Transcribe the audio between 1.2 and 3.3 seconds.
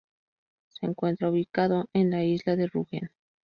ubicado en la isla de Rügen.